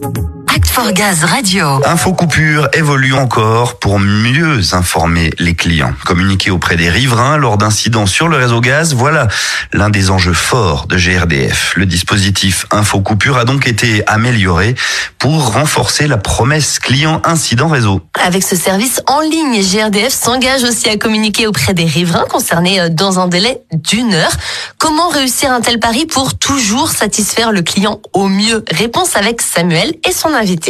Thank 0.00 0.18
you. 0.18 0.43
Gaz 0.82 1.24
Radio. 1.24 1.80
Info 1.86 2.12
Coupure 2.12 2.68
évolue 2.72 3.14
encore 3.14 3.78
pour 3.78 4.00
mieux 4.00 4.60
informer 4.74 5.30
les 5.38 5.54
clients. 5.54 5.92
Communiquer 6.04 6.50
auprès 6.50 6.76
des 6.76 6.90
riverains 6.90 7.36
lors 7.36 7.56
d'incidents 7.56 8.06
sur 8.06 8.28
le 8.28 8.36
réseau 8.36 8.60
gaz, 8.60 8.92
voilà 8.92 9.28
l'un 9.72 9.88
des 9.88 10.10
enjeux 10.10 10.34
forts 10.34 10.86
de 10.86 10.96
GRDF. 10.96 11.74
Le 11.76 11.86
dispositif 11.86 12.66
Info 12.72 13.00
Coupure 13.00 13.38
a 13.38 13.44
donc 13.44 13.68
été 13.68 14.02
amélioré 14.08 14.74
pour 15.18 15.52
renforcer 15.52 16.06
la 16.08 16.18
promesse 16.18 16.80
client 16.80 17.22
incident 17.24 17.68
réseau. 17.68 18.02
Avec 18.22 18.42
ce 18.42 18.56
service 18.56 19.00
en 19.06 19.20
ligne, 19.20 19.62
GRDF 19.62 20.12
s'engage 20.12 20.64
aussi 20.64 20.88
à 20.88 20.96
communiquer 20.96 21.46
auprès 21.46 21.72
des 21.72 21.86
riverains 21.86 22.26
concernés 22.28 22.80
euh, 22.80 22.88
dans 22.88 23.20
un 23.20 23.28
délai 23.28 23.62
d'une 23.72 24.12
heure. 24.12 24.32
Comment 24.78 25.08
réussir 25.08 25.52
un 25.52 25.60
tel 25.60 25.78
pari 25.78 26.04
pour 26.04 26.36
toujours 26.36 26.90
satisfaire 26.90 27.52
le 27.52 27.62
client 27.62 28.00
au 28.12 28.28
mieux? 28.28 28.64
Réponse 28.70 29.16
avec 29.16 29.40
Samuel 29.40 29.94
et 30.06 30.12
son 30.12 30.34
invité. 30.34 30.63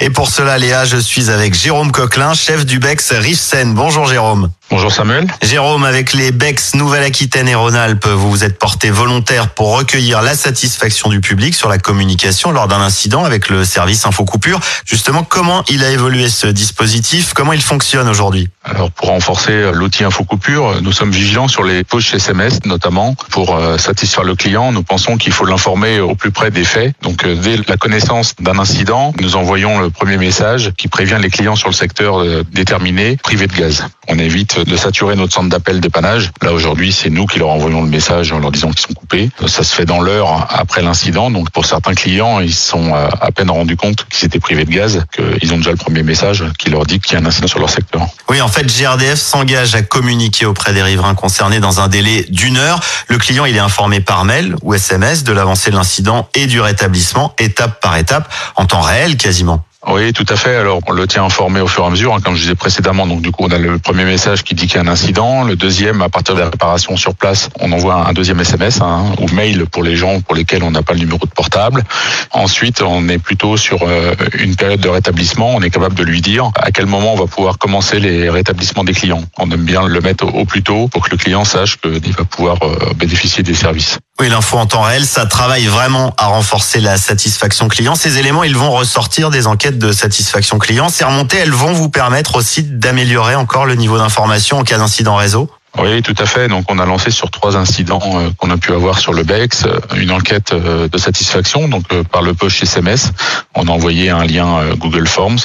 Et 0.00 0.10
pour 0.10 0.28
cela, 0.28 0.58
Léa, 0.58 0.84
je 0.84 0.96
suis 0.96 1.30
avec 1.30 1.54
Jérôme 1.54 1.92
Coquelin, 1.92 2.34
chef 2.34 2.66
du 2.66 2.78
BEX 2.78 3.12
Rive-Seine. 3.12 3.74
Bonjour 3.74 4.06
Jérôme. 4.06 4.50
Bonjour 4.68 4.90
Samuel. 4.90 5.28
Jérôme, 5.42 5.84
avec 5.84 6.12
les 6.12 6.32
BEX 6.32 6.74
Nouvelle-Aquitaine 6.74 7.46
et 7.46 7.54
Rhône-Alpes, 7.54 8.08
vous 8.08 8.30
vous 8.30 8.42
êtes 8.42 8.58
porté 8.58 8.90
volontaire 8.90 9.50
pour 9.50 9.76
recueillir 9.76 10.22
la 10.22 10.34
satisfaction 10.34 11.08
du 11.08 11.20
public 11.20 11.54
sur 11.54 11.68
la 11.68 11.78
communication 11.78 12.50
lors 12.50 12.66
d'un 12.66 12.80
incident 12.80 13.24
avec 13.24 13.48
le 13.48 13.64
service 13.64 14.04
Info 14.06 14.24
Coupure. 14.24 14.58
Justement, 14.84 15.22
comment 15.22 15.62
il 15.68 15.84
a 15.84 15.90
évolué 15.92 16.28
ce 16.28 16.48
dispositif? 16.48 17.32
Comment 17.32 17.52
il 17.52 17.62
fonctionne 17.62 18.08
aujourd'hui? 18.08 18.48
Alors 18.64 18.90
pour 18.90 19.10
renforcer 19.10 19.70
l'outil 19.72 20.02
Info 20.02 20.24
Coupure, 20.24 20.82
nous 20.82 20.90
sommes 20.90 21.12
vigilants 21.12 21.46
sur 21.46 21.62
les 21.62 21.84
poches 21.84 22.12
SMS 22.12 22.64
notamment 22.64 23.14
pour 23.30 23.54
euh, 23.54 23.78
satisfaire 23.78 24.24
le 24.24 24.34
client. 24.34 24.72
Nous 24.72 24.82
pensons 24.82 25.16
qu'il 25.16 25.32
faut 25.32 25.44
l'informer 25.44 26.00
au 26.00 26.16
plus 26.16 26.32
près 26.32 26.50
des 26.50 26.64
faits. 26.64 26.92
Donc 27.02 27.24
euh, 27.24 27.36
dès 27.36 27.58
la 27.68 27.76
connaissance 27.76 28.34
d'un 28.40 28.58
incident, 28.58 29.14
nous 29.20 29.36
envoyons 29.36 29.78
le 29.78 29.90
premier 29.90 30.16
message 30.16 30.72
qui 30.76 30.88
prévient 30.88 31.18
les 31.22 31.30
clients 31.30 31.54
sur 31.54 31.68
le 31.68 31.74
secteur 31.74 32.20
euh, 32.20 32.42
déterminé 32.50 33.16
privé 33.16 33.46
de 33.46 33.54
gaz. 33.54 33.86
On 34.08 34.18
évite 34.18 34.55
de 34.64 34.76
saturer 34.76 35.16
notre 35.16 35.34
centre 35.34 35.48
d'appel 35.48 35.80
dépannage. 35.80 36.30
Là 36.42 36.52
aujourd'hui, 36.52 36.92
c'est 36.92 37.10
nous 37.10 37.26
qui 37.26 37.38
leur 37.38 37.48
envoyons 37.48 37.82
le 37.82 37.88
message 37.88 38.32
en 38.32 38.38
leur 38.38 38.52
disant 38.52 38.70
qu'ils 38.70 38.86
sont 38.86 38.94
coupés. 38.94 39.30
Ça 39.46 39.62
se 39.62 39.74
fait 39.74 39.84
dans 39.84 40.00
l'heure 40.00 40.46
après 40.50 40.82
l'incident. 40.82 41.30
Donc 41.30 41.50
pour 41.50 41.66
certains 41.66 41.94
clients, 41.94 42.40
ils 42.40 42.54
sont 42.54 42.94
euh, 42.94 43.08
à 43.20 43.32
peine 43.32 43.50
rendus 43.50 43.76
compte 43.76 44.06
qu'ils 44.08 44.26
étaient 44.26 44.40
privés 44.40 44.64
de 44.64 44.70
gaz, 44.70 45.04
qu'ils 45.14 45.52
ont 45.52 45.58
déjà 45.58 45.70
le 45.70 45.76
premier 45.76 46.02
message 46.02 46.44
qui 46.58 46.70
leur 46.70 46.84
dit 46.84 47.00
qu'il 47.00 47.14
y 47.14 47.16
a 47.16 47.20
un 47.20 47.26
incident 47.26 47.48
sur 47.48 47.58
leur 47.58 47.70
secteur. 47.70 48.06
Oui, 48.28 48.40
en 48.40 48.48
fait, 48.48 48.66
GRDF 48.66 49.18
s'engage 49.18 49.74
à 49.74 49.82
communiquer 49.82 50.46
auprès 50.46 50.72
des 50.72 50.82
riverains 50.82 51.14
concernés 51.14 51.60
dans 51.60 51.80
un 51.80 51.88
délai 51.88 52.26
d'une 52.28 52.56
heure. 52.56 52.80
Le 53.08 53.18
client, 53.18 53.44
il 53.44 53.56
est 53.56 53.60
informé 53.60 54.00
par 54.00 54.24
mail 54.24 54.56
ou 54.62 54.74
SMS 54.74 55.24
de 55.24 55.32
l'avancée 55.32 55.70
de 55.70 55.76
l'incident 55.76 56.28
et 56.34 56.46
du 56.46 56.60
rétablissement, 56.60 57.34
étape 57.38 57.80
par 57.80 57.96
étape, 57.96 58.32
en 58.56 58.66
temps 58.66 58.80
réel 58.80 59.16
quasiment. 59.16 59.64
Oui, 59.88 60.12
tout 60.12 60.26
à 60.28 60.34
fait. 60.34 60.56
Alors, 60.56 60.80
on 60.88 60.92
le 60.92 61.06
tient 61.06 61.24
informé 61.24 61.60
au 61.60 61.68
fur 61.68 61.84
et 61.84 61.86
à 61.86 61.90
mesure, 61.90 62.12
hein, 62.12 62.18
comme 62.20 62.34
je 62.34 62.40
disais 62.42 62.56
précédemment. 62.56 63.06
Donc, 63.06 63.22
du 63.22 63.30
coup, 63.30 63.44
on 63.44 63.52
a 63.52 63.58
le 63.58 63.78
premier 63.78 64.04
message 64.04 64.42
qui 64.42 64.56
dit 64.56 64.66
qu'il 64.66 64.76
y 64.76 64.78
a 64.78 64.82
un 64.82 64.88
incident. 64.88 65.44
Le 65.44 65.54
deuxième, 65.54 66.02
à 66.02 66.08
partir 66.08 66.34
de 66.34 66.40
la 66.40 66.50
réparation 66.50 66.96
sur 66.96 67.14
place, 67.14 67.50
on 67.60 67.70
envoie 67.70 68.08
un 68.08 68.12
deuxième 68.12 68.40
SMS 68.40 68.80
hein, 68.80 69.04
ou 69.20 69.32
mail 69.32 69.66
pour 69.66 69.84
les 69.84 69.94
gens 69.94 70.20
pour 70.20 70.34
lesquels 70.34 70.64
on 70.64 70.72
n'a 70.72 70.82
pas 70.82 70.92
le 70.92 70.98
numéro 70.98 71.24
de 71.24 71.30
portable. 71.30 71.84
Ensuite, 72.32 72.82
on 72.82 73.08
est 73.08 73.18
plutôt 73.18 73.56
sur 73.56 73.84
euh, 73.84 74.12
une 74.40 74.56
période 74.56 74.80
de 74.80 74.88
rétablissement. 74.88 75.54
On 75.54 75.62
est 75.62 75.70
capable 75.70 75.94
de 75.94 76.02
lui 76.02 76.20
dire 76.20 76.50
à 76.56 76.72
quel 76.72 76.86
moment 76.86 77.12
on 77.12 77.16
va 77.16 77.26
pouvoir 77.26 77.56
commencer 77.56 78.00
les 78.00 78.28
rétablissements 78.28 78.82
des 78.82 78.94
clients. 78.94 79.22
On 79.38 79.48
aime 79.52 79.64
bien 79.64 79.86
le 79.86 80.00
mettre 80.00 80.26
au 80.26 80.44
plus 80.44 80.64
tôt 80.64 80.88
pour 80.88 81.04
que 81.04 81.10
le 81.12 81.16
client 81.16 81.44
sache 81.44 81.76
qu'il 81.80 82.12
va 82.12 82.24
pouvoir 82.24 82.58
euh, 82.62 82.92
bénéficier 82.96 83.44
des 83.44 83.54
services. 83.54 84.00
Oui, 84.18 84.30
l'info 84.30 84.56
en 84.56 84.64
temps 84.64 84.80
réel, 84.80 85.04
ça 85.04 85.26
travaille 85.26 85.66
vraiment 85.66 86.14
à 86.16 86.28
renforcer 86.28 86.80
la 86.80 86.96
satisfaction 86.96 87.68
client. 87.68 87.94
Ces 87.94 88.16
éléments, 88.16 88.44
ils 88.44 88.56
vont 88.56 88.70
ressortir 88.70 89.28
des 89.28 89.46
enquêtes 89.46 89.78
de 89.78 89.92
satisfaction 89.92 90.58
client. 90.58 90.88
Ces 90.88 91.04
remontées, 91.04 91.36
elles 91.36 91.52
vont 91.52 91.74
vous 91.74 91.90
permettre 91.90 92.36
aussi 92.36 92.62
d'améliorer 92.62 93.34
encore 93.34 93.66
le 93.66 93.74
niveau 93.74 93.98
d'information 93.98 94.58
en 94.58 94.64
cas 94.64 94.78
d'incident 94.78 95.16
réseau 95.16 95.50
oui, 95.78 96.02
tout 96.02 96.14
à 96.18 96.26
fait. 96.26 96.48
Donc, 96.48 96.64
on 96.70 96.78
a 96.78 96.86
lancé 96.86 97.10
sur 97.10 97.30
trois 97.30 97.56
incidents 97.56 98.00
euh, 98.14 98.30
qu'on 98.38 98.50
a 98.50 98.56
pu 98.56 98.72
avoir 98.72 98.98
sur 98.98 99.12
le 99.12 99.24
BEX 99.24 99.64
euh, 99.64 99.78
une 99.96 100.10
enquête 100.10 100.52
euh, 100.52 100.88
de 100.88 100.98
satisfaction. 100.98 101.68
Donc, 101.68 101.86
par 102.04 102.22
le 102.22 102.32
push 102.34 102.62
SMS, 102.62 103.12
on 103.54 103.66
a 103.66 103.70
envoyé 103.70 104.10
un 104.10 104.24
lien 104.24 104.74
Google 104.76 105.06
Forms 105.06 105.38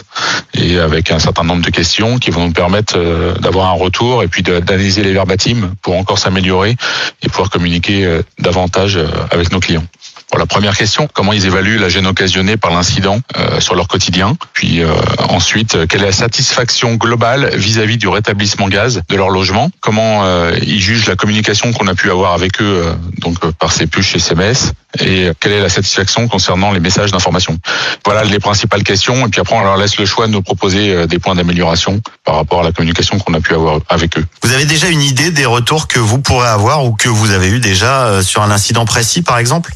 et 0.54 0.80
avec 0.80 1.12
un 1.12 1.20
certain 1.20 1.44
nombre 1.44 1.64
de 1.64 1.70
questions 1.70 2.18
qui 2.18 2.32
vont 2.32 2.48
nous 2.48 2.54
permettre 2.54 2.98
d'avoir 3.40 3.70
un 3.70 3.74
retour 3.74 4.24
et 4.24 4.28
puis 4.28 4.44
d'analyser 4.44 5.04
les 5.04 5.14
verbatims 5.14 5.74
pour 5.82 5.96
encore 5.96 6.18
s'améliorer 6.18 6.76
et 7.22 7.30
pouvoir 7.30 7.50
communiquer 7.50 8.22
davantage 8.40 9.00
avec 9.32 9.52
nos 9.52 9.60
clients. 9.60 9.84
La 10.38 10.48
première 10.48 10.76
question, 10.76 11.08
comment 11.14 11.34
ils 11.34 11.46
évaluent 11.46 11.78
la 11.78 11.88
gêne 11.88 12.08
occasionnée 12.08 12.58
par 12.58 12.72
l'incident 12.72 13.20
euh, 13.38 13.60
sur 13.60 13.76
leur 13.76 13.88
quotidien? 13.88 14.36
Puis 14.54 14.82
euh, 14.82 14.92
ensuite, 15.30 15.76
euh, 15.76 15.86
quelle 15.86 16.02
est 16.02 16.08
la 16.08 16.12
satisfaction 16.12 16.96
globale 16.96 17.52
vis-à-vis 17.56 17.98
du 17.98 18.08
rétablissement 18.08 18.68
gaz 18.68 19.02
de 19.08 19.16
leur 19.16 19.30
logement? 19.30 19.70
Comment 19.82 20.24
ils 20.62 20.82
jugent 20.82 21.08
la 21.08 21.16
communication 21.16 21.72
qu'on 21.74 21.88
a 21.88 21.94
pu 21.94 22.10
avoir 22.10 22.34
avec 22.34 22.62
eux, 22.62 22.86
donc 23.20 23.40
par 23.54 23.72
ces 23.72 23.88
puces 23.88 24.16
SMS 24.16 24.74
Et 25.00 25.30
quelle 25.40 25.52
est 25.52 25.62
la 25.62 25.70
satisfaction 25.70 26.28
concernant 26.28 26.72
les 26.72 26.80
messages 26.80 27.12
d'information? 27.12 27.58
Voilà 28.06 28.24
les 28.24 28.40
principales 28.40 28.84
questions. 28.84 29.28
Et 29.28 29.30
puis 29.30 29.42
après, 29.42 29.56
on 29.56 29.64
leur 29.64 29.78
laisse 29.78 29.98
le 29.98 30.06
choix 30.06 30.28
de 30.28 30.32
nous 30.32 30.42
proposer 30.42 31.08
des 31.08 31.20
points 31.20 31.36
d'amélioration 31.36 32.02
par 32.24 32.36
rapport 32.36 32.62
à 32.62 32.64
la 32.64 32.72
communication 32.72 33.20
qu'on 33.20 33.34
a 33.34 33.42
pu 33.42 33.54
avoir 33.54 33.80
avec 33.90 34.18
eux. 34.18 34.26
Vous 34.44 34.54
avez 34.54 34.66
déjà 34.66 34.88
une 34.90 35.02
idée 35.02 35.32
des 35.32 35.46
retours 35.46 35.88
que 35.88 36.00
vous 36.00 36.20
pourrez 36.20 36.48
avoir 36.48 36.86
ou 36.86 36.94
que 36.94 37.10
vous 37.10 37.32
avez 37.32 37.50
eu 37.50 37.60
déjà 37.60 38.24
sur 38.24 38.42
un 38.42 38.52
incident 38.52 38.86
précis, 38.86 39.22
par 39.22 39.38
exemple? 39.38 39.72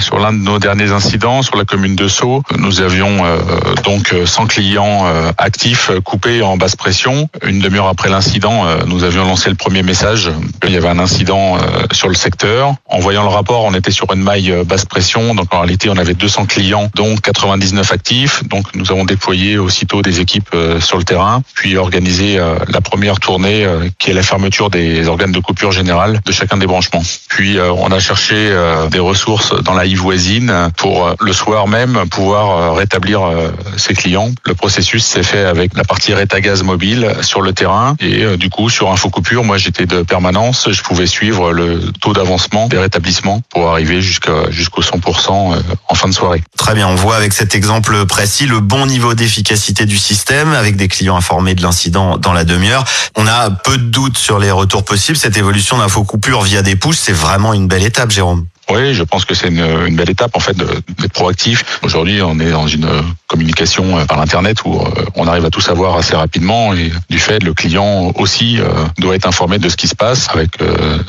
Sur 0.00 0.18
l'un 0.18 0.32
de 0.32 0.38
nos 0.38 0.58
derniers 0.58 0.92
incidents, 0.92 1.42
sur 1.42 1.56
la 1.56 1.64
commune 1.64 1.96
de 1.96 2.08
Sceaux, 2.08 2.42
nous 2.56 2.80
avions 2.80 3.24
euh, 3.24 3.38
donc 3.84 4.14
100 4.24 4.46
clients 4.46 5.06
euh, 5.06 5.30
actifs 5.38 5.90
coupés 6.04 6.42
en 6.42 6.56
basse 6.56 6.76
pression. 6.76 7.28
Une 7.46 7.60
demi-heure 7.60 7.88
après 7.88 8.08
l'incident, 8.08 8.66
euh, 8.66 8.78
nous 8.86 9.04
avions 9.04 9.24
lancé 9.24 9.50
le 9.50 9.56
premier 9.56 9.82
message. 9.82 10.30
Il 10.66 10.72
y 10.72 10.76
avait 10.76 10.88
un 10.88 10.98
incident 10.98 11.56
sur 11.92 12.08
le 12.08 12.14
secteur. 12.14 12.74
En 12.86 12.98
voyant 12.98 13.22
le 13.22 13.28
rapport, 13.28 13.64
on 13.64 13.74
était 13.74 13.90
sur 13.90 14.12
une 14.12 14.22
maille 14.22 14.54
basse 14.66 14.84
pression. 14.84 15.34
Donc 15.34 15.52
en 15.54 15.60
réalité, 15.60 15.88
on 15.88 15.96
avait 15.96 16.14
200 16.14 16.46
clients, 16.46 16.90
dont 16.94 17.16
99 17.16 17.92
actifs. 17.92 18.46
Donc 18.48 18.74
nous 18.74 18.90
avons 18.90 19.04
déployé 19.04 19.58
aussitôt 19.58 20.02
des 20.02 20.20
équipes 20.20 20.54
sur 20.80 20.98
le 20.98 21.04
terrain, 21.04 21.42
puis 21.54 21.76
organisé 21.76 22.38
la 22.68 22.80
première 22.80 23.18
tournée 23.18 23.66
qui 23.98 24.10
est 24.10 24.14
la 24.14 24.22
fermeture 24.22 24.68
des 24.68 25.08
organes 25.08 25.32
de 25.32 25.40
coupure 25.40 25.72
générale 25.72 26.20
de 26.24 26.32
chacun 26.32 26.58
des 26.58 26.66
branchements. 26.66 27.02
Puis 27.28 27.58
on 27.60 27.90
a 27.90 27.98
cherché 27.98 28.54
des 28.90 29.00
ressources 29.00 29.54
dans 29.68 29.74
la 29.74 29.84
voisine 29.94 30.70
pour 30.78 31.06
euh, 31.06 31.14
le 31.20 31.32
soir 31.32 31.68
même 31.68 32.04
pouvoir 32.10 32.50
euh, 32.50 32.72
rétablir 32.72 33.22
euh, 33.22 33.50
ses 33.76 33.92
clients. 33.92 34.30
Le 34.46 34.54
processus 34.54 35.04
s'est 35.04 35.22
fait 35.22 35.44
avec 35.44 35.76
la 35.76 35.84
partie 35.84 36.14
Rétagaz 36.14 36.62
mobile 36.62 37.14
sur 37.20 37.42
le 37.42 37.52
terrain 37.52 37.94
et 38.00 38.36
du 38.36 38.48
coup 38.48 38.70
sur 38.70 38.90
Infocoupure, 38.90 39.44
moi 39.44 39.58
j'étais 39.58 39.84
de 39.84 40.02
permanence, 40.02 40.68
je 40.70 40.82
pouvais 40.82 41.06
suivre 41.06 41.52
le 41.52 41.92
taux 42.00 42.14
d'avancement 42.14 42.68
des 42.68 42.78
rétablissements 42.78 43.42
pour 43.50 43.68
arriver 43.68 44.00
jusqu'au 44.00 44.82
100% 44.82 45.62
en 45.88 45.94
fin 45.94 46.08
de 46.08 46.14
soirée. 46.14 46.42
Très 46.56 46.74
bien, 46.74 46.88
on 46.88 46.94
voit 46.94 47.16
avec 47.16 47.32
cet 47.32 47.54
exemple 47.54 48.06
précis 48.06 48.46
le 48.46 48.60
bon 48.60 48.86
niveau 48.86 49.14
d'efficacité 49.14 49.84
du 49.84 49.98
système 49.98 50.52
avec 50.54 50.76
des 50.76 50.88
clients 50.88 51.16
informés 51.16 51.54
de 51.54 51.62
l'incident 51.62 52.16
dans 52.16 52.32
la 52.32 52.44
demi-heure. 52.44 52.84
On 53.16 53.26
a 53.26 53.50
peu 53.50 53.76
de 53.76 53.84
doutes 53.84 54.18
sur 54.18 54.38
les 54.38 54.50
retours 54.50 54.84
possibles. 54.84 55.18
Cette 55.18 55.36
évolution 55.36 55.78
d'infocoupure 55.78 56.42
via 56.42 56.62
des 56.62 56.76
push, 56.76 56.96
c'est 56.96 57.12
vraiment 57.12 57.52
une 57.52 57.68
belle 57.68 57.84
étape, 57.84 58.10
Jérôme. 58.10 58.46
Je 58.78 59.02
pense 59.02 59.24
que 59.24 59.34
c'est 59.34 59.48
une, 59.48 59.96
belle 59.96 60.10
étape 60.10 60.36
en 60.36 60.40
fait 60.40 60.56
d'être 60.56 61.12
proactif. 61.12 61.80
Aujourd'hui, 61.82 62.22
on 62.22 62.38
est 62.38 62.50
dans 62.50 62.68
une 62.68 62.88
communication 63.26 63.98
euh, 63.98 64.04
par 64.04 64.18
l'internet 64.18 64.58
où 64.64 64.80
euh, 64.80 65.04
on 65.16 65.26
arrive 65.26 65.44
à 65.44 65.50
tout 65.50 65.60
savoir 65.60 65.96
assez 65.96 66.14
rapidement 66.14 66.72
et 66.74 66.92
du 67.10 67.18
fait 67.18 67.42
le 67.42 67.54
client 67.54 68.12
aussi 68.14 68.58
euh, 68.60 68.68
doit 68.98 69.16
être 69.16 69.26
informé 69.26 69.58
de 69.58 69.68
ce 69.68 69.76
qui 69.76 69.88
se 69.88 69.96
passe 69.96 70.28
avec 70.30 70.50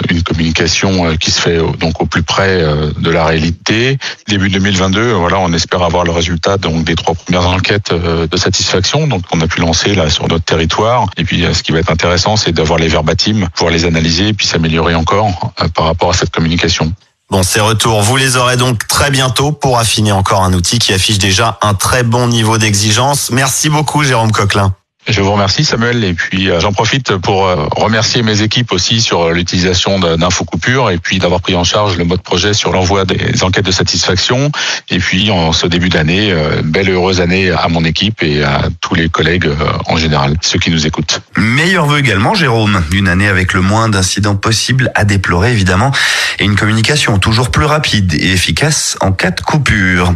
une 0.09 0.23
communication 0.23 1.15
qui 1.17 1.29
se 1.29 1.39
fait 1.39 1.59
donc 1.79 2.01
au 2.01 2.05
plus 2.05 2.23
près 2.23 2.63
de 2.97 3.09
la 3.09 3.25
réalité. 3.25 3.97
Début 4.27 4.49
2022, 4.49 5.11
voilà, 5.11 5.39
on 5.39 5.53
espère 5.53 5.83
avoir 5.83 6.03
le 6.03 6.11
résultat 6.11 6.57
donc 6.57 6.83
des 6.83 6.95
trois 6.95 7.13
premières 7.13 7.47
enquêtes 7.47 7.93
de 7.93 8.37
satisfaction 8.37 9.07
donc 9.07 9.23
on 9.31 9.41
a 9.41 9.47
pu 9.47 9.61
lancer 9.61 9.93
là 9.93 10.09
sur 10.09 10.27
notre 10.27 10.45
territoire 10.45 11.07
et 11.17 11.23
puis 11.23 11.45
ce 11.53 11.63
qui 11.63 11.71
va 11.71 11.79
être 11.79 11.91
intéressant 11.91 12.35
c'est 12.35 12.51
d'avoir 12.51 12.79
les 12.79 12.87
verbatims, 12.87 13.47
pouvoir 13.53 13.71
les 13.71 13.85
analyser 13.85 14.29
et 14.29 14.33
puis 14.33 14.47
s'améliorer 14.47 14.95
encore 14.95 15.53
par 15.75 15.85
rapport 15.85 16.09
à 16.09 16.13
cette 16.13 16.31
communication. 16.31 16.93
Bon, 17.29 17.43
ces 17.43 17.59
retours, 17.59 18.01
vous 18.01 18.17
les 18.17 18.37
aurez 18.37 18.57
donc 18.57 18.87
très 18.87 19.11
bientôt 19.11 19.51
pour 19.51 19.77
affiner 19.77 20.11
encore 20.11 20.43
un 20.43 20.51
outil 20.53 20.79
qui 20.79 20.93
affiche 20.93 21.19
déjà 21.19 21.59
un 21.61 21.75
très 21.75 22.01
bon 22.01 22.27
niveau 22.27 22.57
d'exigence. 22.57 23.29
Merci 23.29 23.69
beaucoup, 23.69 24.03
Jérôme 24.03 24.31
Coquelin. 24.31 24.73
Je 25.07 25.21
vous 25.21 25.31
remercie 25.31 25.63
Samuel 25.63 26.03
et 26.03 26.13
puis 26.13 26.49
euh, 26.49 26.59
j'en 26.59 26.71
profite 26.71 27.15
pour 27.17 27.47
euh, 27.47 27.65
remercier 27.71 28.21
mes 28.21 28.41
équipes 28.41 28.71
aussi 28.71 29.01
sur 29.01 29.29
l'utilisation 29.31 29.99
d'info 29.99 30.43
coupure 30.43 30.91
et 30.91 30.97
puis 30.97 31.17
d'avoir 31.17 31.41
pris 31.41 31.55
en 31.55 31.63
charge 31.63 31.97
le 31.97 32.03
mode 32.03 32.21
projet 32.21 32.53
sur 32.53 32.71
l'envoi 32.71 33.05
des 33.05 33.43
enquêtes 33.43 33.65
de 33.65 33.71
satisfaction 33.71 34.51
et 34.89 34.99
puis 34.99 35.31
en 35.31 35.51
ce 35.51 35.67
début 35.67 35.89
d'année, 35.89 36.31
euh, 36.31 36.61
belle 36.63 36.89
et 36.89 36.91
heureuse 36.91 37.21
année 37.21 37.49
à 37.49 37.67
mon 37.69 37.85
équipe 37.85 38.21
et 38.21 38.43
à 38.43 38.63
tous 38.81 38.93
les 38.93 39.09
collègues 39.09 39.49
en 39.87 39.97
général, 39.97 40.35
ceux 40.41 40.59
qui 40.59 40.69
nous 40.69 40.85
écoutent. 40.85 41.21
Meilleur 41.37 41.85
vœu 41.85 41.99
également 41.99 42.35
Jérôme, 42.35 42.83
une 42.91 43.07
année 43.07 43.27
avec 43.27 43.53
le 43.53 43.61
moins 43.61 43.89
d'incidents 43.89 44.35
possible 44.35 44.91
à 44.95 45.05
déplorer 45.05 45.51
évidemment 45.51 45.91
et 46.39 46.45
une 46.45 46.55
communication 46.55 47.19
toujours 47.19 47.51
plus 47.51 47.65
rapide 47.65 48.13
et 48.13 48.31
efficace 48.31 48.97
en 49.01 49.11
cas 49.11 49.31
de 49.31 49.41
coupure. 49.41 50.13